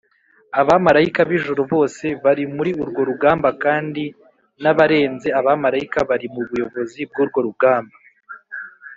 abamarayika 0.61 1.21
b’ijuru 1.29 1.61
bose 1.73 2.05
bari 2.23 2.43
muri 2.55 2.71
urwo 2.83 3.01
rugamba 3.09 3.49
kandi 3.63 4.03
n’abarenze 4.61 5.27
abamarayika 5.39 5.99
bari 6.09 6.27
mu 6.33 6.41
buyobozi 6.49 7.01
bw’urwo 7.09 7.39
rugamba 7.47 7.95